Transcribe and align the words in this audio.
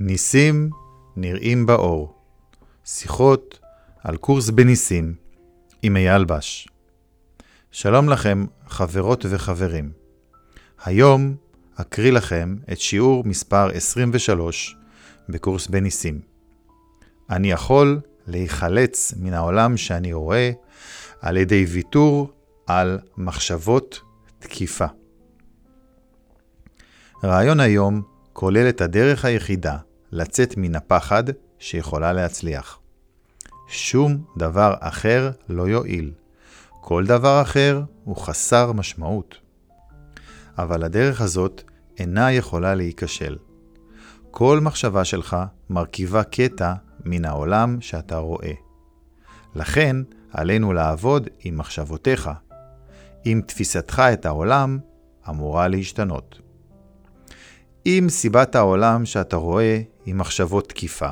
ניסים 0.00 0.70
נראים 1.16 1.66
באור. 1.66 2.14
שיחות 2.84 3.58
על 4.04 4.16
קורס 4.16 4.50
בניסים 4.50 5.14
עם 5.82 5.96
אייל 5.96 6.24
בש. 6.24 6.68
שלום 7.70 8.08
לכם, 8.08 8.46
חברות 8.68 9.26
וחברים. 9.30 9.92
היום 10.84 11.36
אקריא 11.74 12.12
לכם 12.12 12.56
את 12.72 12.80
שיעור 12.80 13.24
מספר 13.26 13.70
23 13.70 14.76
בקורס 15.28 15.66
בניסים. 15.66 16.20
אני 17.30 17.50
יכול 17.50 18.00
להיחלץ 18.26 19.14
מן 19.16 19.34
העולם 19.34 19.76
שאני 19.76 20.12
רואה 20.12 20.50
על 21.20 21.36
ידי 21.36 21.64
ויתור 21.64 22.32
על 22.66 22.98
מחשבות 23.16 24.00
תקיפה. 24.38 24.86
רעיון 27.24 27.60
היום 27.60 28.13
כולל 28.34 28.68
את 28.68 28.80
הדרך 28.80 29.24
היחידה 29.24 29.76
לצאת 30.12 30.54
מן 30.56 30.74
הפחד 30.74 31.24
שיכולה 31.58 32.12
להצליח. 32.12 32.78
שום 33.68 34.24
דבר 34.36 34.74
אחר 34.80 35.30
לא 35.48 35.68
יועיל. 35.68 36.12
כל 36.80 37.06
דבר 37.06 37.42
אחר 37.42 37.82
הוא 38.04 38.16
חסר 38.16 38.72
משמעות. 38.72 39.34
אבל 40.58 40.84
הדרך 40.84 41.20
הזאת 41.20 41.62
אינה 41.98 42.32
יכולה 42.32 42.74
להיכשל. 42.74 43.36
כל 44.30 44.60
מחשבה 44.60 45.04
שלך 45.04 45.36
מרכיבה 45.70 46.24
קטע 46.24 46.74
מן 47.04 47.24
העולם 47.24 47.80
שאתה 47.80 48.16
רואה. 48.16 48.52
לכן, 49.54 49.96
עלינו 50.30 50.72
לעבוד 50.72 51.28
עם 51.40 51.58
מחשבותיך. 51.58 52.30
אם 53.26 53.40
תפיסתך 53.46 54.02
את 54.12 54.26
העולם 54.26 54.78
אמורה 55.28 55.68
להשתנות. 55.68 56.43
אם 57.86 58.06
סיבת 58.08 58.54
העולם 58.54 59.06
שאתה 59.06 59.36
רואה 59.36 59.80
היא 60.06 60.14
מחשבות 60.14 60.68
תקיפה, 60.68 61.10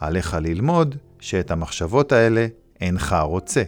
עליך 0.00 0.36
ללמוד 0.40 0.96
שאת 1.20 1.50
המחשבות 1.50 2.12
האלה 2.12 2.46
אינך 2.80 3.16
רוצה. 3.22 3.62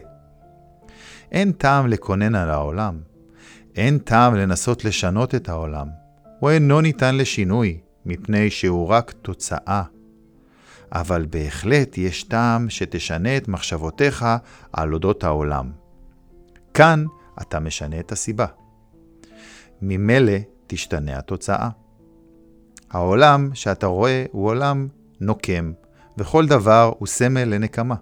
אין 1.31 1.51
טעם 1.51 1.87
לקונן 1.87 2.35
על 2.35 2.49
העולם. 2.49 2.99
אין 3.75 3.97
טעם 3.97 4.35
לנסות 4.35 4.85
לשנות 4.85 5.35
את 5.35 5.49
העולם. 5.49 5.87
הוא 6.39 6.49
אינו 6.49 6.81
ניתן 6.81 7.15
לשינוי, 7.15 7.79
מפני 8.05 8.49
שהוא 8.49 8.87
רק 8.87 9.11
תוצאה. 9.11 9.83
אבל 10.91 11.25
בהחלט 11.29 11.97
יש 11.97 12.23
טעם 12.23 12.69
שתשנה 12.69 13.37
את 13.37 13.47
מחשבותיך 13.47 14.25
על 14.73 14.93
אודות 14.93 15.23
העולם. 15.23 15.71
כאן 16.73 17.05
אתה 17.41 17.59
משנה 17.59 17.99
את 17.99 18.11
הסיבה. 18.11 18.45
ממילא 19.81 20.37
תשתנה 20.67 21.17
התוצאה. 21.17 21.69
העולם 22.91 23.49
שאתה 23.53 23.87
רואה 23.87 24.25
הוא 24.31 24.47
עולם 24.47 24.87
נוקם, 25.19 25.71
וכל 26.17 26.47
דבר 26.47 26.91
הוא 26.97 27.07
סמל 27.07 27.43
לנקמה. 27.43 27.95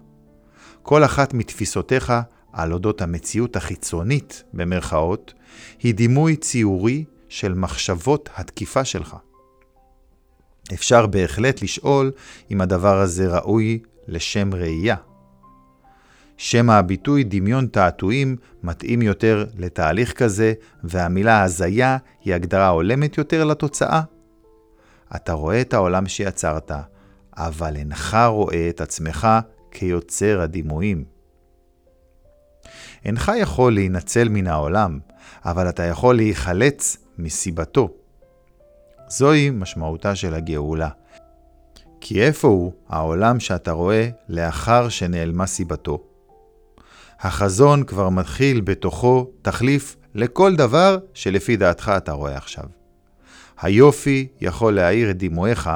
כל 0.82 1.04
אחת 1.04 1.34
מתפיסותיך 1.34 2.12
על 2.52 2.72
אודות 2.72 3.02
המציאות 3.02 3.56
החיצונית, 3.56 4.44
במרכאות, 4.52 5.34
היא 5.82 5.94
דימוי 5.94 6.36
ציורי 6.36 7.04
של 7.28 7.54
מחשבות 7.54 8.28
התקיפה 8.36 8.84
שלך. 8.84 9.16
אפשר 10.74 11.06
בהחלט 11.06 11.62
לשאול 11.62 12.12
אם 12.50 12.60
הדבר 12.60 12.98
הזה 12.98 13.28
ראוי 13.28 13.78
לשם 14.08 14.54
ראייה. 14.54 14.96
שמא 16.36 16.72
הביטוי 16.72 17.24
דמיון 17.24 17.66
תעתועים 17.66 18.36
מתאים 18.62 19.02
יותר 19.02 19.46
לתהליך 19.58 20.12
כזה, 20.12 20.52
והמילה 20.84 21.42
הזיה 21.42 21.96
היא 22.24 22.34
הגדרה 22.34 22.68
הולמת 22.68 23.18
יותר 23.18 23.44
לתוצאה? 23.44 24.02
אתה 25.16 25.32
רואה 25.32 25.60
את 25.60 25.74
העולם 25.74 26.06
שיצרת, 26.06 26.70
אבל 27.36 27.76
אינך 27.76 28.16
רואה 28.26 28.68
את 28.68 28.80
עצמך 28.80 29.28
כיוצר 29.70 30.40
הדימויים. 30.40 31.04
אינך 33.04 33.32
יכול 33.36 33.74
להינצל 33.74 34.28
מן 34.28 34.46
העולם, 34.46 34.98
אבל 35.44 35.68
אתה 35.68 35.82
יכול 35.82 36.16
להיחלץ 36.16 36.96
מסיבתו. 37.18 37.88
זוהי 39.08 39.50
משמעותה 39.50 40.14
של 40.14 40.34
הגאולה. 40.34 40.88
כי 42.00 42.22
איפה 42.22 42.48
הוא 42.48 42.72
העולם 42.88 43.40
שאתה 43.40 43.72
רואה 43.72 44.08
לאחר 44.28 44.88
שנעלמה 44.88 45.46
סיבתו? 45.46 46.02
החזון 47.20 47.84
כבר 47.84 48.08
מתחיל 48.08 48.60
בתוכו 48.60 49.30
תחליף 49.42 49.96
לכל 50.14 50.56
דבר 50.56 50.98
שלפי 51.14 51.56
דעתך 51.56 51.92
אתה 51.96 52.12
רואה 52.12 52.36
עכשיו. 52.36 52.79
היופי 53.62 54.28
יכול 54.40 54.74
להאיר 54.74 55.10
את 55.10 55.16
דימויך, 55.16 55.70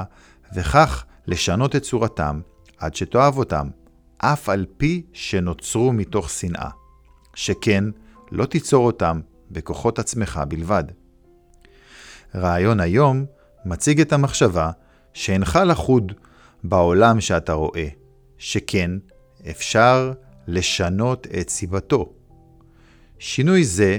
וכך 0.56 1.04
לשנות 1.26 1.76
את 1.76 1.82
צורתם 1.82 2.40
עד 2.78 2.94
שתאהב 2.94 3.38
אותם, 3.38 3.68
אף 4.18 4.48
על 4.48 4.66
פי 4.76 5.02
שנוצרו 5.12 5.92
מתוך 5.92 6.30
שנאה. 6.30 6.70
שכן, 7.34 7.84
לא 8.30 8.46
תיצור 8.46 8.86
אותם 8.86 9.20
בכוחות 9.50 9.98
עצמך 9.98 10.40
בלבד. 10.48 10.84
רעיון 12.34 12.80
היום 12.80 13.24
מציג 13.64 14.00
את 14.00 14.12
המחשבה 14.12 14.70
שאינך 15.12 15.58
לחוד 15.66 16.12
בעולם 16.64 17.20
שאתה 17.20 17.52
רואה, 17.52 17.88
שכן 18.38 18.90
אפשר 19.50 20.12
לשנות 20.48 21.26
את 21.40 21.50
סיבתו. 21.50 22.12
שינוי 23.18 23.64
זה 23.64 23.98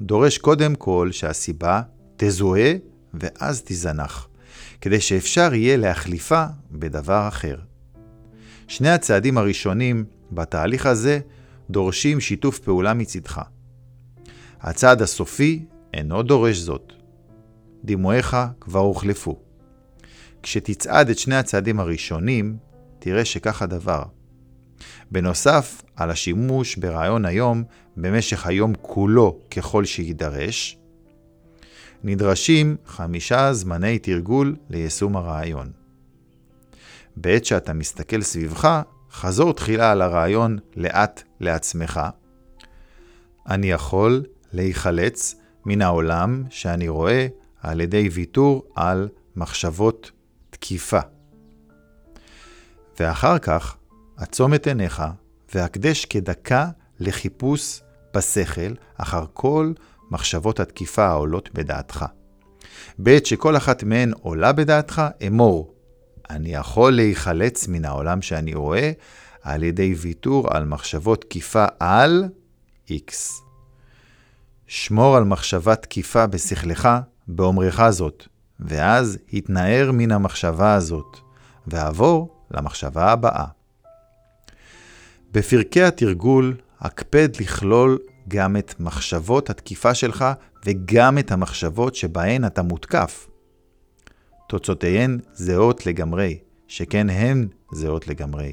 דורש 0.00 0.38
קודם 0.38 0.74
כל 0.74 1.08
שהסיבה 1.12 1.82
תזוהה 2.16 2.72
ואז 3.14 3.62
תזנח, 3.64 4.28
כדי 4.80 5.00
שאפשר 5.00 5.54
יהיה 5.54 5.76
להחליפה 5.76 6.44
בדבר 6.70 7.28
אחר. 7.28 7.56
שני 8.68 8.90
הצעדים 8.90 9.38
הראשונים 9.38 10.04
בתהליך 10.32 10.86
הזה 10.86 11.20
דורשים 11.70 12.20
שיתוף 12.20 12.58
פעולה 12.58 12.94
מצדך. 12.94 13.40
הצעד 14.60 15.02
הסופי 15.02 15.64
אינו 15.94 16.22
דורש 16.22 16.56
זאת. 16.56 16.92
דימויך 17.84 18.36
כבר 18.60 18.80
הוחלפו. 18.80 19.38
כשתצעד 20.42 21.10
את 21.10 21.18
שני 21.18 21.36
הצעדים 21.36 21.80
הראשונים, 21.80 22.56
תראה 22.98 23.24
שכך 23.24 23.62
הדבר. 23.62 24.02
בנוסף 25.10 25.82
על 25.96 26.10
השימוש 26.10 26.76
ברעיון 26.76 27.24
היום 27.24 27.64
במשך 27.96 28.46
היום 28.46 28.72
כולו 28.82 29.38
ככל 29.50 29.84
שיידרש, 29.84 30.78
נדרשים 32.04 32.76
חמישה 32.86 33.52
זמני 33.52 33.98
תרגול 33.98 34.56
ליישום 34.70 35.16
הרעיון. 35.16 35.70
בעת 37.16 37.44
שאתה 37.44 37.72
מסתכל 37.72 38.22
סביבך, 38.22 38.82
חזור 39.12 39.52
תחילה 39.52 39.92
על 39.92 40.02
הרעיון 40.02 40.58
לאט 40.76 41.22
לעצמך. 41.40 42.00
אני 43.48 43.70
יכול 43.70 44.24
להיחלץ 44.52 45.34
מן 45.66 45.82
העולם 45.82 46.44
שאני 46.50 46.88
רואה 46.88 47.26
על 47.62 47.80
ידי 47.80 48.08
ויתור 48.08 48.62
על 48.74 49.08
מחשבות 49.36 50.10
תקיפה. 50.50 51.00
ואחר 53.00 53.38
כך, 53.38 53.76
עצום 54.16 54.54
את 54.54 54.66
עיניך 54.66 55.02
והקדש 55.54 56.04
כדקה 56.04 56.68
לחיפוש 57.00 57.80
בשכל 58.14 58.74
אחר 58.96 59.24
כל 59.32 59.72
מחשבות 60.10 60.60
התקיפה 60.60 61.06
העולות 61.06 61.50
בדעתך. 61.54 62.04
בעת 62.98 63.26
שכל 63.26 63.56
אחת 63.56 63.82
מהן 63.82 64.12
עולה 64.20 64.52
בדעתך, 64.52 65.02
אמור, 65.26 65.74
אני 66.30 66.54
יכול 66.54 66.92
להיחלץ 66.92 67.68
מן 67.68 67.84
העולם 67.84 68.22
שאני 68.22 68.54
רואה 68.54 68.92
על 69.42 69.62
ידי 69.62 69.94
ויתור 69.94 70.56
על 70.56 70.64
מחשבות 70.64 71.20
תקיפה 71.20 71.64
על 71.80 72.24
X. 72.88 73.12
שמור 74.66 75.16
על 75.16 75.24
מחשבה 75.24 75.74
תקיפה 75.74 76.26
בשכלך 76.26 76.88
באומרך 77.28 77.90
זאת, 77.90 78.26
ואז 78.60 79.18
התנער 79.32 79.90
מן 79.92 80.12
המחשבה 80.12 80.74
הזאת, 80.74 81.16
ועבור 81.66 82.44
למחשבה 82.50 83.12
הבאה. 83.12 83.44
בפרקי 85.32 85.82
התרגול 85.82 86.56
הקפד 86.80 87.28
לכלול 87.40 87.98
גם 88.28 88.56
את 88.56 88.74
מחשבות 88.80 89.50
התקיפה 89.50 89.94
שלך 89.94 90.24
וגם 90.66 91.18
את 91.18 91.32
המחשבות 91.32 91.94
שבהן 91.94 92.44
אתה 92.44 92.62
מותקף. 92.62 93.28
תוצאותיהן 94.48 95.18
זהות 95.32 95.86
לגמרי, 95.86 96.38
שכן 96.68 97.10
הן 97.10 97.48
זהות 97.72 98.08
לגמרי. 98.08 98.52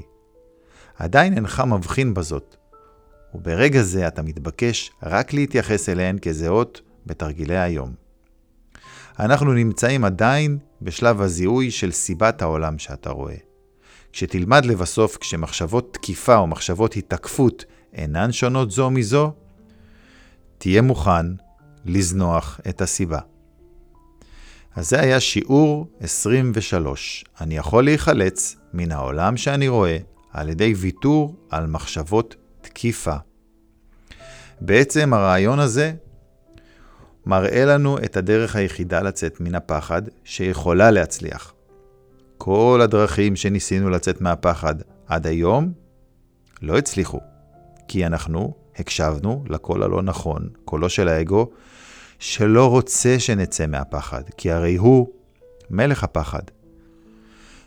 עדיין 0.98 1.34
אינך 1.34 1.60
מבחין 1.60 2.14
בזאת, 2.14 2.56
וברגע 3.34 3.82
זה 3.82 4.08
אתה 4.08 4.22
מתבקש 4.22 4.92
רק 5.04 5.34
להתייחס 5.34 5.90
אליהן 5.90 6.18
כזהות 6.18 6.82
בתרגילי 7.06 7.58
היום. 7.58 7.94
אנחנו 9.20 9.54
נמצאים 9.54 10.06
עדיין 10.06 10.58
בשלב 10.82 11.22
הזיהוי 11.22 11.72
של 11.72 11.92
סיבת 11.92 12.42
העולם 12.42 12.80
שאתה 12.80 13.10
רואה. 13.10 13.36
כשתלמד 14.12 14.66
לבסוף 14.66 15.18
כשמחשבות 15.18 15.94
תקיפה 15.94 16.38
או 16.38 16.48
מחשבות 16.48 16.96
התקפות 16.96 17.66
אינן 17.94 18.32
שונות 18.32 18.72
זו 18.72 18.92
מזו, 18.92 19.32
תהיה 20.58 20.82
מוכן 20.82 21.26
לזנוח 21.86 22.60
את 22.70 22.82
הסיבה. 22.82 23.20
אז 24.76 24.90
זה 24.90 25.00
היה 25.00 25.20
שיעור 25.20 25.88
23. 26.00 27.26
אני 27.42 27.58
יכול 27.58 27.84
להיחלץ 27.84 28.56
מן 28.74 28.92
העולם 28.92 29.38
שאני 29.38 29.68
רואה 29.68 29.98
על 30.32 30.50
ידי 30.50 30.74
ויתור 30.74 31.36
על 31.50 31.68
מחשבות 31.68 32.36
תקיפה. 32.62 33.16
בעצם 34.62 35.14
הרעיון 35.14 35.60
הזה 35.60 35.94
מראה 37.26 37.66
לנו 37.66 37.98
את 37.98 38.18
הדרך 38.18 38.56
היחידה 38.56 39.02
לצאת 39.02 39.42
מן 39.42 39.56
הפחד 39.56 40.02
שיכולה 40.24 40.92
להצליח. 40.92 41.54
כל 42.38 42.80
הדרכים 42.84 43.36
שניסינו 43.36 43.90
לצאת 43.90 44.22
מהפחד 44.22 44.76
עד 45.08 45.28
היום 45.28 45.74
לא 46.62 46.78
הצליחו, 46.78 47.20
כי 47.88 48.06
אנחנו 48.06 48.54
הקשבנו 48.76 49.44
לקול 49.50 49.84
הלא 49.84 50.02
נכון, 50.02 50.50
קולו 50.66 50.90
של 50.90 51.08
האגו, 51.08 51.50
שלא 52.20 52.70
רוצה 52.70 53.20
שנצא 53.20 53.68
מהפחד, 53.68 54.24
כי 54.38 54.52
הרי 54.52 54.76
הוא 54.76 55.08
מלך 55.70 56.04
הפחד. 56.04 56.44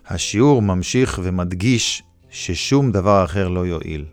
השיעור 0.07 0.63
ממשיך 0.63 1.21
ומדגיש 1.23 2.03
ששום 2.31 2.93
דבר 2.93 3.25
אחר 3.25 3.49
לא 3.49 3.67
יועיל, 3.67 4.05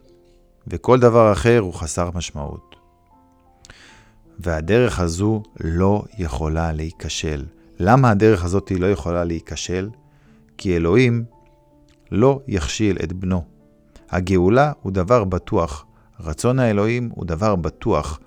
וכל 0.68 1.00
דבר 1.00 1.32
אחר 1.32 1.60
הוא 1.60 1.74
חסר 1.74 2.10
משמעות. 2.16 2.76
והדרך 4.40 5.00
הזו 5.00 5.44
לא 5.60 6.04
יכולה 6.18 6.72
להיכשל. 6.72 7.46
למה 7.80 8.10
הדרך 8.10 8.44
הזאת 8.44 8.72
לא 8.80 8.92
יכולה 8.92 9.24
להיכשל? 9.24 9.90
כי 10.58 10.76
אלוהים 10.76 11.24
לא 12.12 12.40
יכשיל 12.48 12.98
את 13.04 13.14
בנו. 13.14 13.44
הגאולה 14.10 14.72
הוא 14.82 14.92
דבר 14.92 15.24
בטוח, 15.24 15.86
רצון 16.24 16.60
האלוהים 16.60 17.10
הוא 17.14 17.26
דבר 17.26 17.56
בטוח, 17.56 18.20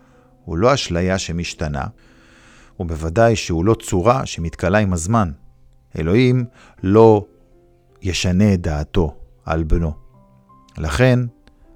הוא 0.45 0.57
לא 0.57 0.75
אשליה 0.75 1.19
שמשתנה, 1.19 1.85
ובוודאי 2.81 3.37
שהוא 3.37 3.65
לא 3.65 3.75
צורה 3.75 4.27
שמתכלה 4.27 4.79
עם 4.79 4.93
הזמן. 4.93 5.31
אלוהים 5.99 6.45
לא 6.83 7.25
ישנה 8.03 8.55
את 8.55 8.61
דעתו 8.61 9.15
על 9.45 9.63
בנו. 9.63 9.93
לכן, 10.79 11.19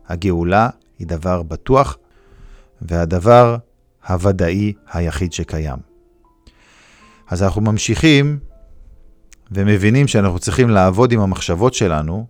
הגאולה 0.08 0.68
היא 0.98 1.06
דבר 1.06 1.42
בטוח, 1.42 1.98
והדבר 2.82 3.56
הוודאי 4.08 4.72
היחיד 4.92 5.32
שקיים. 5.32 5.78
אז 7.28 7.42
אנחנו 7.42 7.60
ממשיכים 7.60 8.38
ומבינים 9.50 10.08
שאנחנו 10.08 10.38
צריכים 10.38 10.70
לעבוד 10.70 11.12
עם 11.12 11.20
המחשבות 11.20 11.74
שלנו 11.74 12.26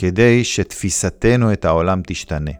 כדי 0.00 0.44
שתפיסתנו 0.44 1.52
את 1.52 1.64
העולם 1.64 2.00
תשתנה. 2.06 2.50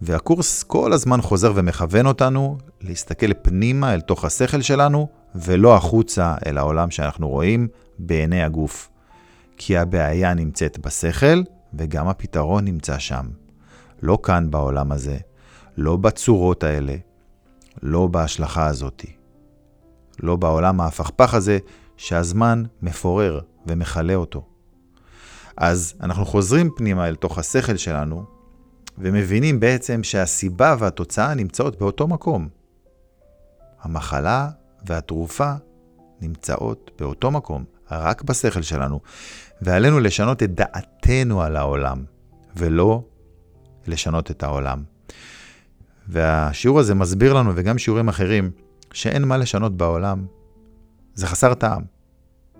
והקורס 0.00 0.62
כל 0.62 0.92
הזמן 0.92 1.22
חוזר 1.22 1.52
ומכוון 1.54 2.06
אותנו 2.06 2.58
להסתכל 2.80 3.34
פנימה 3.42 3.94
אל 3.94 4.00
תוך 4.00 4.24
השכל 4.24 4.62
שלנו, 4.62 5.08
ולא 5.34 5.76
החוצה 5.76 6.34
אל 6.46 6.58
העולם 6.58 6.90
שאנחנו 6.90 7.28
רואים 7.28 7.68
בעיני 7.98 8.42
הגוף. 8.42 8.90
כי 9.56 9.76
הבעיה 9.76 10.34
נמצאת 10.34 10.78
בשכל, 10.78 11.42
וגם 11.74 12.08
הפתרון 12.08 12.64
נמצא 12.64 12.98
שם. 12.98 13.26
לא 14.02 14.18
כאן 14.22 14.50
בעולם 14.50 14.92
הזה, 14.92 15.16
לא 15.76 15.96
בצורות 15.96 16.64
האלה, 16.64 16.96
לא 17.82 18.06
בהשלכה 18.06 18.66
הזאתי. 18.66 19.12
לא 20.22 20.36
בעולם 20.36 20.80
ההפכפך 20.80 21.34
הזה 21.34 21.58
שהזמן 21.96 22.62
מפורר 22.82 23.40
ומכלה 23.66 24.14
אותו. 24.14 24.55
אז 25.56 25.94
אנחנו 26.00 26.26
חוזרים 26.26 26.70
פנימה 26.76 27.08
אל 27.08 27.14
תוך 27.14 27.38
השכל 27.38 27.76
שלנו, 27.76 28.24
ומבינים 28.98 29.60
בעצם 29.60 30.02
שהסיבה 30.02 30.76
והתוצאה 30.78 31.34
נמצאות 31.34 31.78
באותו 31.78 32.06
מקום. 32.06 32.48
המחלה 33.82 34.50
והתרופה 34.86 35.52
נמצאות 36.20 36.90
באותו 36.98 37.30
מקום, 37.30 37.64
רק 37.90 38.22
בשכל 38.22 38.62
שלנו, 38.62 39.00
ועלינו 39.62 40.00
לשנות 40.00 40.42
את 40.42 40.54
דעתנו 40.54 41.42
על 41.42 41.56
העולם, 41.56 42.04
ולא 42.56 43.02
לשנות 43.86 44.30
את 44.30 44.42
העולם. 44.42 44.82
והשיעור 46.08 46.80
הזה 46.80 46.94
מסביר 46.94 47.34
לנו, 47.34 47.52
וגם 47.54 47.78
שיעורים 47.78 48.08
אחרים, 48.08 48.50
שאין 48.92 49.24
מה 49.24 49.36
לשנות 49.36 49.76
בעולם. 49.76 50.26
זה 51.14 51.26
חסר 51.26 51.54
טעם. 51.54 51.95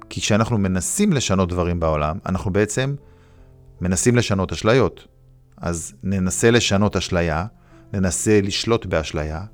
כי 0.08 0.20
כשאנחנו 0.20 0.58
מנסים 0.58 1.12
לשנות 1.12 1.48
דברים 1.48 1.80
בעולם, 1.80 2.18
אנחנו 2.26 2.52
בעצם 2.52 2.94
מנסים 3.80 4.16
לשנות 4.16 4.52
אשליות. 4.52 5.06
אז 5.56 5.94
ננסה 6.02 6.50
לשנות 6.50 6.96
אשליה, 6.96 7.46
ננסה 7.92 8.40
לשלוט 8.42 8.86
באשליה, 8.86 9.44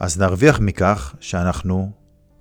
אז 0.00 0.18
נרוויח 0.20 0.60
מכך 0.60 1.14
שאנחנו 1.20 1.90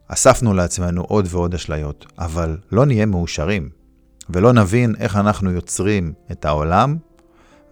אספנו 0.07 0.53
לעצמנו 0.53 1.01
עוד 1.01 1.27
ועוד 1.29 1.53
אשליות, 1.53 2.05
אבל 2.19 2.57
לא 2.71 2.85
נהיה 2.85 3.05
מאושרים, 3.05 3.69
ולא 4.29 4.53
נבין 4.53 4.95
איך 4.99 5.15
אנחנו 5.15 5.51
יוצרים 5.51 6.13
את 6.31 6.45
העולם, 6.45 6.97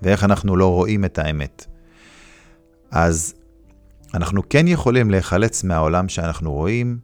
ואיך 0.02 0.24
אנחנו 0.24 0.56
לא 0.56 0.74
רואים 0.74 1.06
את 1.06 1.20
האמת. 1.20 1.66
אז 2.92 3.34
אנחנו 4.14 4.42
כן 4.50 4.68
יכולים 4.68 5.12
להיחלץ 5.12 5.64
מהעולם 5.64 6.10
שאנחנו 6.10 6.54
רואים 6.54 7.00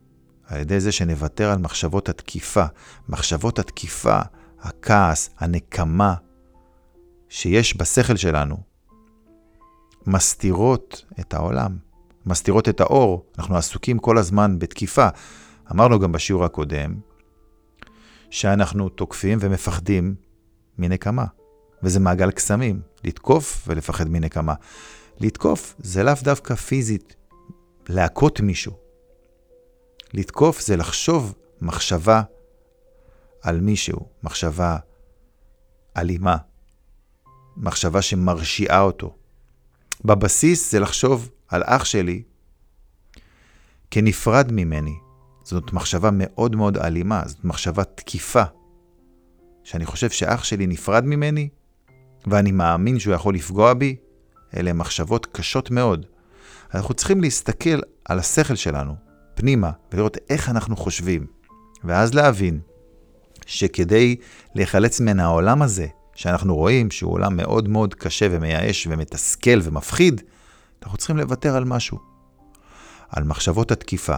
על 0.48 0.62
ידי 0.62 0.80
זה 0.80 0.92
שנוותר 0.92 1.52
על 1.52 1.58
מחשבות 1.58 2.10
התקיפה. 2.10 2.66
מחשבות 3.10 3.60
התקיפה, 3.60 4.20
הכעס, 4.60 5.30
הנקמה, 5.40 6.16
שיש 7.30 7.78
בשכל 7.78 8.16
שלנו, 8.16 8.58
מסתירות 10.08 11.06
את 11.20 11.34
העולם, 11.34 11.78
מסתירות 12.26 12.70
את 12.70 12.82
האור. 12.82 13.26
אנחנו 13.38 13.58
עסוקים 13.58 14.00
כל 14.00 14.18
הזמן 14.18 14.60
בתקיפה. 14.60 15.08
אמרנו 15.72 16.00
גם 16.00 16.12
בשיעור 16.12 16.46
הקודם, 16.46 16.96
שאנחנו 18.30 18.90
תוקפים 18.90 19.38
ומפחדים 19.42 20.16
מנקמה, 20.78 21.26
וזה 21.84 22.00
מעגל 22.00 22.32
קסמים, 22.32 22.82
לתקוף 23.04 23.64
ולפחד 23.68 24.10
מנקמה. 24.10 24.54
לתקוף 25.20 25.76
זה 25.80 26.04
לאו 26.04 26.14
דווקא 26.24 26.56
פיזית, 26.56 27.16
להכות 27.90 28.40
מישהו. 28.40 28.83
לתקוף 30.14 30.62
זה 30.62 30.78
לחשוב 30.78 31.36
מחשבה 31.62 32.22
על 33.42 33.60
מישהו, 33.60 34.08
מחשבה 34.24 34.78
אלימה, 35.98 36.38
מחשבה 37.58 38.02
שמרשיעה 38.02 38.82
אותו. 38.82 39.16
בבסיס 40.06 40.72
זה 40.72 40.80
לחשוב 40.80 41.30
על 41.48 41.64
אח 41.66 41.86
שלי 41.86 42.24
כנפרד 43.92 44.52
ממני. 44.52 44.96
זאת 45.44 45.74
מחשבה 45.74 46.10
מאוד 46.14 46.56
מאוד 46.56 46.78
אלימה, 46.78 47.24
זאת 47.26 47.46
מחשבה 47.46 47.84
תקיפה. 47.84 48.44
שאני 49.64 49.86
חושב 49.86 50.10
שאח 50.10 50.44
שלי 50.44 50.68
נפרד 50.68 51.06
ממני, 51.06 51.50
ואני 52.28 52.52
מאמין 52.52 53.00
שהוא 53.00 53.14
יכול 53.14 53.36
לפגוע 53.36 53.74
בי, 53.74 53.96
אלה 54.58 54.74
מחשבות 54.74 55.26
קשות 55.26 55.72
מאוד. 55.72 56.06
אנחנו 56.74 56.94
צריכים 56.94 57.22
להסתכל 57.22 57.80
על 58.06 58.20
השכל 58.20 58.56
שלנו, 58.56 58.96
פנימה, 59.36 59.72
ולראות 59.94 60.18
איך 60.30 60.50
אנחנו 60.50 60.76
חושבים, 60.76 61.26
ואז 61.84 62.14
להבין 62.14 62.60
שכדי 63.46 64.16
להיחלץ 64.56 65.00
מן 65.00 65.20
העולם 65.20 65.62
הזה, 65.62 65.88
שאנחנו 66.16 66.56
רואים 66.56 66.92
שהוא 66.92 67.14
עולם 67.14 67.38
מאוד 67.38 67.70
מאוד 67.70 67.94
קשה 67.94 68.28
ומייאש 68.32 68.88
ומתסכל 68.92 69.60
ומפחיד, 69.64 70.22
אנחנו 70.84 70.98
צריכים 70.98 71.18
לוותר 71.18 71.56
על 71.56 71.66
משהו. 71.66 72.14
על 73.10 73.24
מחשבות 73.24 73.72
התקיפה. 73.72 74.16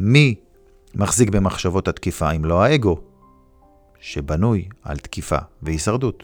מי 0.00 0.34
מחזיק 0.94 1.28
במחשבות 1.28 1.88
התקיפה 1.88 2.30
אם 2.30 2.44
לא 2.44 2.62
האגו, 2.62 3.00
שבנוי 4.00 4.68
על 4.82 4.96
תקיפה 4.96 5.38
והישרדות? 5.62 6.22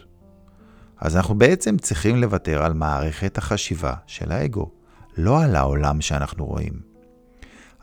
אז 0.97 1.15
אנחנו 1.15 1.37
בעצם 1.37 1.77
צריכים 1.77 2.15
לוותר 2.15 2.63
על 2.63 2.73
מערכת 2.73 3.37
החשיבה 3.37 3.93
של 4.07 4.31
האגו, 4.31 4.71
לא 5.17 5.43
על 5.43 5.55
העולם 5.55 6.01
שאנחנו 6.01 6.45
רואים, 6.45 6.90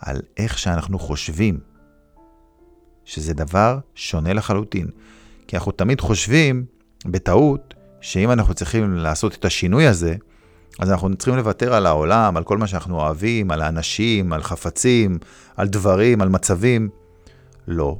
על 0.00 0.20
איך 0.36 0.58
שאנחנו 0.58 0.98
חושבים, 0.98 1.60
שזה 3.04 3.34
דבר 3.34 3.78
שונה 3.94 4.32
לחלוטין. 4.32 4.88
כי 5.46 5.56
אנחנו 5.56 5.72
תמיד 5.72 6.00
חושבים 6.00 6.64
בטעות, 7.06 7.74
שאם 8.00 8.30
אנחנו 8.30 8.54
צריכים 8.54 8.94
לעשות 8.94 9.34
את 9.34 9.44
השינוי 9.44 9.86
הזה, 9.86 10.16
אז 10.78 10.90
אנחנו 10.90 11.16
צריכים 11.16 11.36
לוותר 11.36 11.74
על 11.74 11.86
העולם, 11.86 12.36
על 12.36 12.44
כל 12.44 12.58
מה 12.58 12.66
שאנחנו 12.66 13.00
אוהבים, 13.00 13.50
על 13.50 13.62
האנשים, 13.62 14.32
על 14.32 14.42
חפצים, 14.42 15.18
על 15.56 15.68
דברים, 15.68 16.20
על 16.20 16.28
מצבים. 16.28 16.88
לא. 17.66 17.98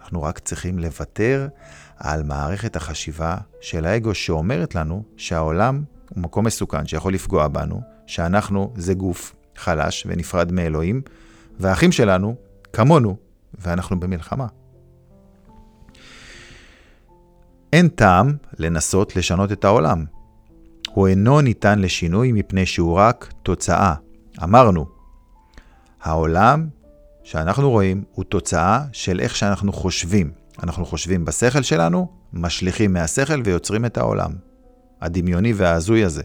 אנחנו 0.00 0.22
רק 0.22 0.38
צריכים 0.38 0.78
לוותר 0.78 1.48
על 1.96 2.22
מערכת 2.22 2.76
החשיבה 2.76 3.36
של 3.60 3.84
האגו 3.86 4.14
שאומרת 4.14 4.74
לנו 4.74 5.02
שהעולם 5.16 5.84
הוא 6.08 6.22
מקום 6.22 6.46
מסוכן 6.46 6.86
שיכול 6.86 7.14
לפגוע 7.14 7.48
בנו, 7.48 7.80
שאנחנו 8.06 8.72
זה 8.76 8.94
גוף 8.94 9.34
חלש 9.56 10.06
ונפרד 10.06 10.52
מאלוהים, 10.52 11.02
והאחים 11.58 11.92
שלנו 11.92 12.36
כמונו, 12.72 13.16
ואנחנו 13.58 14.00
במלחמה. 14.00 14.46
אין 17.72 17.88
טעם 17.88 18.36
לנסות 18.58 19.16
לשנות 19.16 19.52
את 19.52 19.64
העולם. 19.64 20.04
הוא 20.90 21.08
אינו 21.08 21.40
ניתן 21.40 21.78
לשינוי 21.78 22.32
מפני 22.32 22.66
שהוא 22.66 22.96
רק 22.96 23.32
תוצאה. 23.42 23.94
אמרנו, 24.42 24.86
העולם 26.02 26.68
שאנחנו 27.22 27.70
רואים 27.70 28.04
הוא 28.12 28.24
תוצאה 28.24 28.84
של 28.92 29.20
איך 29.20 29.36
שאנחנו 29.36 29.72
חושבים. 29.72 30.30
אנחנו 30.62 30.86
חושבים 30.86 31.24
בשכל 31.24 31.62
שלנו, 31.62 32.12
משליכים 32.32 32.92
מהשכל 32.92 33.42
ויוצרים 33.44 33.84
את 33.84 33.98
העולם. 33.98 34.32
הדמיוני 35.00 35.52
וההזוי 35.52 36.04
הזה. 36.04 36.22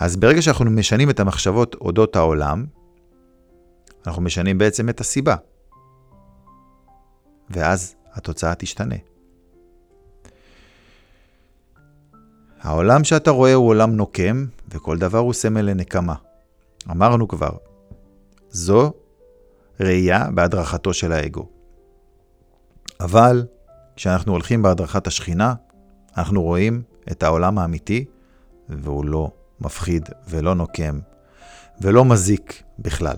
אז 0.00 0.16
ברגע 0.16 0.42
שאנחנו 0.42 0.64
משנים 0.64 1.10
את 1.10 1.20
המחשבות 1.20 1.74
אודות 1.74 2.16
העולם, 2.16 2.66
אנחנו 4.06 4.22
משנים 4.22 4.58
בעצם 4.58 4.88
את 4.88 5.00
הסיבה. 5.00 5.36
ואז 7.50 7.94
התוצאה 8.12 8.54
תשתנה. 8.54 8.94
העולם 12.60 13.04
שאתה 13.04 13.30
רואה 13.30 13.54
הוא 13.54 13.68
עולם 13.68 13.96
נוקם, 13.96 14.46
וכל 14.68 14.98
דבר 14.98 15.18
הוא 15.18 15.32
סמל 15.32 15.60
לנקמה. 15.60 16.14
אמרנו 16.90 17.28
כבר, 17.28 17.56
זו 18.50 18.92
ראייה 19.80 20.30
בהדרכתו 20.34 20.94
של 20.94 21.12
האגו. 21.12 21.48
אבל 23.00 23.46
כשאנחנו 23.96 24.32
הולכים 24.32 24.62
בהדרכת 24.62 25.06
השכינה, 25.06 25.54
אנחנו 26.16 26.42
רואים 26.42 26.82
את 27.10 27.22
העולם 27.22 27.58
האמיתי, 27.58 28.04
והוא 28.68 29.04
לא 29.04 29.30
מפחיד 29.60 30.08
ולא 30.28 30.54
נוקם 30.54 31.00
ולא 31.80 32.04
מזיק 32.04 32.62
בכלל. 32.78 33.16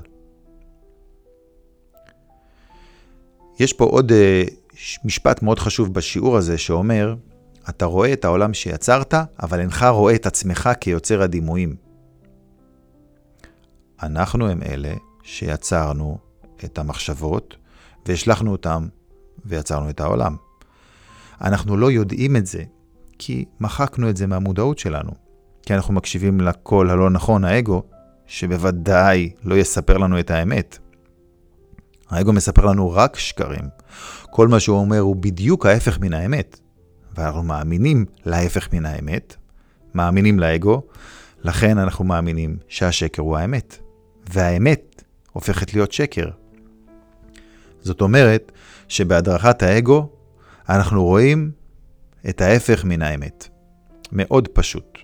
יש 3.58 3.72
פה 3.72 3.84
עוד 3.84 4.12
uh, 4.12 4.52
משפט 5.04 5.42
מאוד 5.42 5.58
חשוב 5.58 5.94
בשיעור 5.94 6.36
הזה 6.36 6.58
שאומר, 6.58 7.14
אתה 7.68 7.84
רואה 7.84 8.12
את 8.12 8.24
העולם 8.24 8.54
שיצרת, 8.54 9.14
אבל 9.42 9.60
אינך 9.60 9.82
רואה 9.82 10.14
את 10.14 10.26
עצמך 10.26 10.70
כיוצר 10.80 11.22
הדימויים. 11.22 11.76
אנחנו 14.02 14.48
הם 14.48 14.62
אלה 14.62 14.94
שיצרנו 15.22 16.18
את 16.64 16.78
המחשבות 16.78 17.56
והשלכנו 18.06 18.52
אותם 18.52 18.88
ויצרנו 19.44 19.90
את 19.90 20.00
העולם. 20.00 20.36
אנחנו 21.40 21.76
לא 21.76 21.90
יודעים 21.90 22.36
את 22.36 22.46
זה, 22.46 22.62
כי 23.18 23.44
מחקנו 23.60 24.10
את 24.10 24.16
זה 24.16 24.26
מהמודעות 24.26 24.78
שלנו. 24.78 25.10
כי 25.62 25.74
אנחנו 25.74 25.94
מקשיבים 25.94 26.40
לקול 26.40 26.90
הלא 26.90 27.10
נכון, 27.10 27.44
האגו, 27.44 27.82
שבוודאי 28.26 29.30
לא 29.44 29.54
יספר 29.54 29.98
לנו 29.98 30.20
את 30.20 30.30
האמת. 30.30 30.78
האגו 32.10 32.32
מספר 32.32 32.66
לנו 32.66 32.90
רק 32.90 33.18
שקרים. 33.18 33.64
כל 34.30 34.48
מה 34.48 34.60
שהוא 34.60 34.78
אומר 34.78 34.98
הוא 34.98 35.16
בדיוק 35.16 35.66
ההפך 35.66 35.98
מן 36.00 36.12
האמת. 36.12 36.60
ואנחנו 37.14 37.42
מאמינים 37.42 38.04
להפך 38.24 38.68
מן 38.72 38.86
האמת, 38.86 39.36
מאמינים 39.94 40.38
לאגו, 40.38 40.82
לכן 41.44 41.78
אנחנו 41.78 42.04
מאמינים 42.04 42.56
שהשקר 42.68 43.22
הוא 43.22 43.36
האמת. 43.36 43.78
והאמת 44.30 45.02
הופכת 45.32 45.74
להיות 45.74 45.92
שקר. 45.92 46.30
זאת 47.80 48.00
אומרת 48.00 48.52
שבהדרכת 48.88 49.62
האגו 49.62 50.08
אנחנו 50.68 51.04
רואים 51.04 51.50
את 52.28 52.40
ההפך 52.40 52.84
מן 52.84 53.02
האמת. 53.02 53.48
מאוד 54.12 54.48
פשוט. 54.48 54.98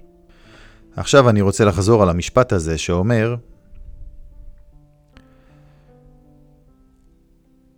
עכשיו 0.98 1.28
אני 1.28 1.40
רוצה 1.40 1.64
לחזור 1.64 2.02
על 2.02 2.08
המשפט 2.08 2.52
הזה 2.52 2.78
שאומר, 2.78 3.36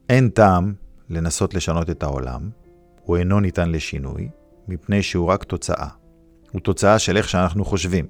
אין 0.08 0.28
טעם 0.28 0.74
לנסות 1.10 1.54
לשנות 1.54 1.90
את 1.90 2.02
העולם, 2.02 2.50
הוא 3.04 3.16
אינו 3.16 3.40
ניתן 3.40 3.70
לשינוי, 3.70 4.28
מפני 4.68 5.02
שהוא 5.02 5.26
רק 5.26 5.44
תוצאה. 5.44 5.88
הוא 6.52 6.60
תוצאה 6.60 6.98
של 6.98 7.16
איך 7.16 7.28
שאנחנו 7.28 7.64
חושבים. 7.64 8.06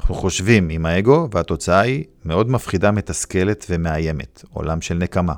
אנחנו 0.00 0.14
חושבים 0.14 0.68
עם 0.68 0.86
האגו, 0.86 1.28
והתוצאה 1.32 1.80
היא 1.80 2.04
מאוד 2.24 2.50
מפחידה, 2.50 2.90
מתסכלת 2.90 3.66
ומאיימת, 3.70 4.44
עולם 4.50 4.80
של 4.80 4.94
נקמה. 4.94 5.34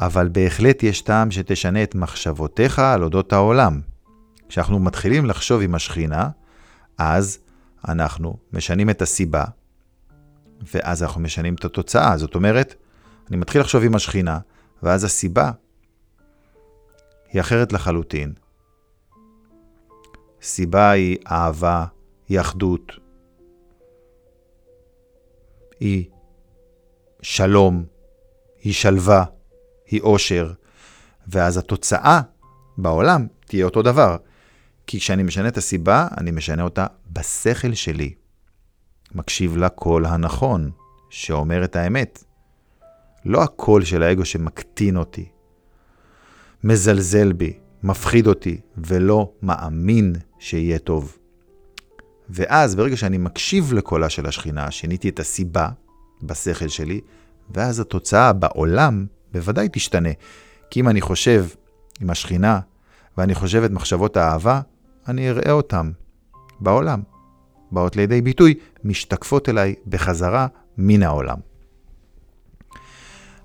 אבל 0.00 0.28
בהחלט 0.28 0.82
יש 0.82 1.00
טעם 1.00 1.30
שתשנה 1.30 1.82
את 1.82 1.94
מחשבותיך 1.94 2.78
על 2.78 3.02
אודות 3.02 3.32
העולם. 3.32 3.80
כשאנחנו 4.48 4.78
מתחילים 4.78 5.26
לחשוב 5.26 5.62
עם 5.62 5.74
השכינה, 5.74 6.28
אז 6.98 7.38
אנחנו 7.88 8.36
משנים 8.52 8.90
את 8.90 9.02
הסיבה, 9.02 9.44
ואז 10.74 11.02
אנחנו 11.02 11.20
משנים 11.20 11.54
את 11.54 11.64
התוצאה. 11.64 12.18
זאת 12.18 12.34
אומרת, 12.34 12.74
אני 13.28 13.36
מתחיל 13.36 13.60
לחשוב 13.60 13.82
עם 13.82 13.94
השכינה, 13.94 14.38
ואז 14.82 15.04
הסיבה 15.04 15.50
היא 17.32 17.40
אחרת 17.40 17.72
לחלוטין. 17.72 18.32
סיבה 20.42 20.90
היא 20.90 21.18
אהבה, 21.30 21.86
היא 22.28 22.40
אחדות, 22.40 22.92
היא 25.80 26.04
שלום, 27.22 27.84
היא 28.60 28.72
שלווה, 28.72 29.24
היא 29.86 30.00
אושר, 30.00 30.52
ואז 31.28 31.56
התוצאה 31.56 32.20
בעולם 32.78 33.26
תהיה 33.46 33.64
אותו 33.64 33.82
דבר. 33.82 34.16
כי 34.86 35.00
כשאני 35.00 35.22
משנה 35.22 35.48
את 35.48 35.56
הסיבה, 35.56 36.08
אני 36.18 36.30
משנה 36.30 36.62
אותה 36.62 36.86
בשכל 37.12 37.74
שלי. 37.74 38.14
מקשיב 39.14 39.56
לקול 39.56 40.06
הנכון, 40.06 40.70
שאומר 41.10 41.64
את 41.64 41.76
האמת. 41.76 42.24
לא 43.24 43.42
הקול 43.42 43.84
של 43.84 44.02
האגו 44.02 44.24
שמקטין 44.24 44.96
אותי, 44.96 45.28
מזלזל 46.64 47.32
בי, 47.32 47.58
מפחיד 47.82 48.26
אותי, 48.26 48.60
ולא 48.76 49.32
מאמין 49.42 50.16
שיהיה 50.38 50.78
טוב. 50.78 51.18
ואז 52.30 52.74
ברגע 52.74 52.96
שאני 52.96 53.18
מקשיב 53.18 53.72
לקולה 53.72 54.08
של 54.08 54.26
השכינה, 54.26 54.70
שיניתי 54.70 55.08
את 55.08 55.20
הסיבה 55.20 55.68
בשכל 56.22 56.68
שלי, 56.68 57.00
ואז 57.50 57.80
התוצאה 57.80 58.32
בעולם 58.32 59.06
בוודאי 59.32 59.68
תשתנה. 59.72 60.08
כי 60.70 60.80
אם 60.80 60.88
אני 60.88 61.00
חושב 61.00 61.46
עם 62.00 62.10
השכינה, 62.10 62.60
ואני 63.18 63.34
חושב 63.34 63.62
את 63.62 63.70
מחשבות 63.70 64.16
האהבה, 64.16 64.60
אני 65.08 65.30
אראה 65.30 65.52
אותם 65.52 65.90
בעולם. 66.60 67.02
באות 67.72 67.96
לידי 67.96 68.20
ביטוי, 68.22 68.54
משתקפות 68.84 69.48
אליי 69.48 69.74
בחזרה 69.86 70.46
מן 70.78 71.02
העולם. 71.02 71.36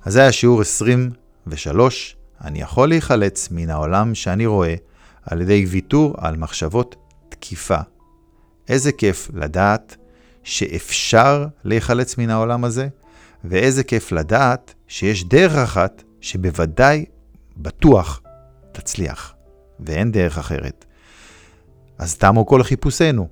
אז 0.05 0.13
זה 0.13 0.21
היה 0.21 0.31
שיעור 0.31 0.61
23, 0.61 2.15
אני 2.43 2.61
יכול 2.61 2.89
להיחלץ 2.89 3.47
מן 3.51 3.69
העולם 3.69 4.15
שאני 4.15 4.45
רואה 4.45 4.75
על 5.25 5.41
ידי 5.41 5.65
ויתור 5.65 6.15
על 6.17 6.37
מחשבות 6.37 6.95
תקיפה. 7.29 7.79
איזה 8.69 8.91
כיף 8.91 9.29
לדעת 9.33 9.97
שאפשר 10.43 11.47
להיחלץ 11.63 12.17
מן 12.17 12.29
העולם 12.29 12.63
הזה, 12.63 12.87
ואיזה 13.43 13.83
כיף 13.83 14.11
לדעת 14.11 14.73
שיש 14.87 15.23
דרך 15.23 15.55
אחת 15.55 16.03
שבוודאי, 16.21 17.05
בטוח, 17.57 18.21
תצליח, 18.71 19.33
ואין 19.79 20.11
דרך 20.11 20.37
אחרת. 20.37 20.85
אז 22.01 22.15
תמו 22.15 22.45
כל 22.45 22.63
חיפושנו. 22.63 23.27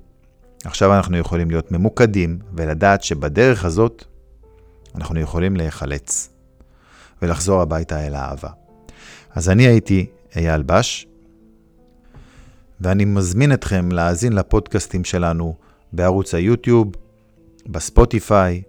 עכשיו 0.64 0.96
אנחנו 0.96 1.16
יכולים 1.16 1.50
להיות 1.50 1.72
ממוקדים 1.72 2.38
ולדעת 2.54 3.02
שבדרך 3.02 3.64
הזאת 3.64 4.04
אנחנו 4.94 5.20
יכולים 5.20 5.56
להיחלץ 5.56 6.30
ולחזור 7.22 7.60
הביתה 7.60 8.06
אל 8.06 8.14
האהבה. 8.14 8.48
אז 9.34 9.48
אני 9.48 9.66
הייתי 9.66 10.06
אייל 10.36 10.62
בש, 10.62 11.06
ואני 12.80 13.04
מזמין 13.04 13.52
אתכם 13.52 13.92
להאזין 13.92 14.32
לפודקאסטים 14.32 15.04
שלנו 15.04 15.54
בערוץ 15.92 16.34
היוטיוב, 16.34 16.88
בספוטיפיי, 17.66 18.62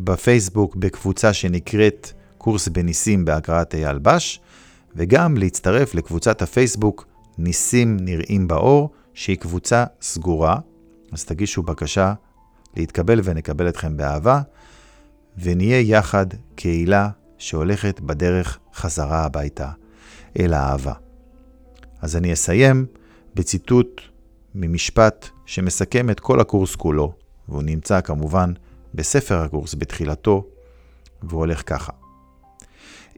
בפייסבוק, 0.00 0.76
בקבוצה 0.76 1.32
שנקראת 1.32 2.12
קורס 2.38 2.68
בניסים 2.68 3.24
בהקראת 3.24 3.74
אייל 3.74 3.98
בש, 3.98 4.40
וגם 4.96 5.36
להצטרף 5.36 5.94
לקבוצת 5.94 6.42
הפייסבוק 6.42 7.06
ניסים 7.38 7.96
נראים 8.00 8.48
באור, 8.48 8.90
שהיא 9.14 9.36
קבוצה 9.36 9.84
סגורה, 10.00 10.58
אז 11.12 11.24
תגישו 11.24 11.62
בקשה 11.62 12.14
להתקבל 12.76 13.20
ונקבל 13.24 13.68
אתכם 13.68 13.96
באהבה, 13.96 14.40
ונהיה 15.38 15.80
יחד 15.80 16.26
קהילה 16.54 17.08
שהולכת 17.38 18.00
בדרך 18.00 18.58
חזרה 18.74 19.24
הביתה, 19.24 19.70
אל 20.38 20.54
האהבה. 20.54 20.92
אז 22.00 22.16
אני 22.16 22.32
אסיים 22.32 22.86
בציטוט 23.34 24.00
ממשפט 24.54 25.28
שמסכם 25.46 26.10
את 26.10 26.20
כל 26.20 26.40
הקורס 26.40 26.76
כולו, 26.76 27.12
והוא 27.48 27.62
נמצא 27.62 28.00
כמובן 28.00 28.52
בספר 28.94 29.38
הקורס 29.42 29.74
בתחילתו, 29.74 30.46
והוא 31.22 31.40
הולך 31.40 31.62
ככה: 31.66 31.92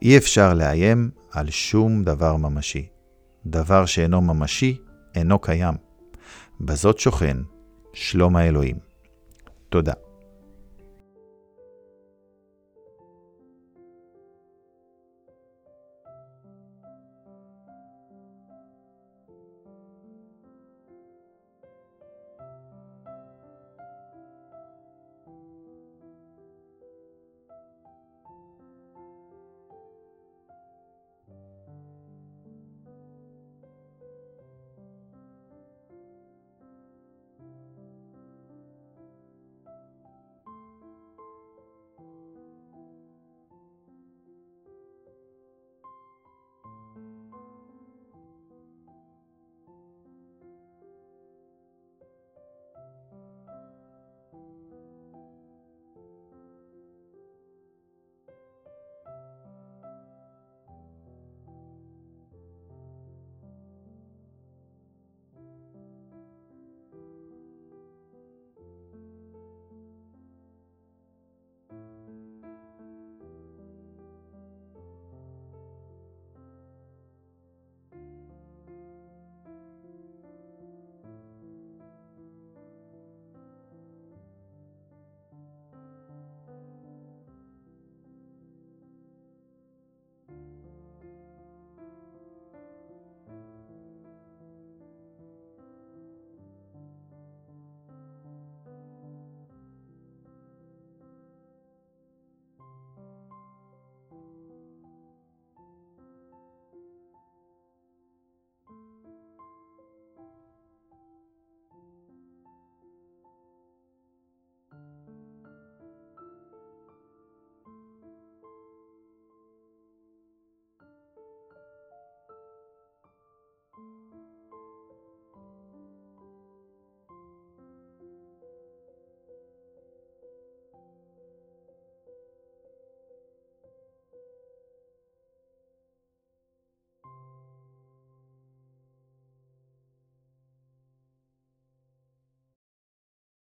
אי 0.03 0.17
אפשר 0.19 0.55
לאיים 0.55 1.11
על 1.33 1.51
שום 1.51 2.05
דבר 2.05 2.37
ממשי. 2.37 2.87
דבר 3.47 3.87
שאינו 3.87 4.21
ממשי 4.21 4.79
אינו 5.15 5.39
קיים. 5.39 5.84
בזאת 6.65 6.99
שוכן 6.99 7.37
שלום 7.93 8.37
האלוהים. 8.37 8.77
תודה. 9.69 10.04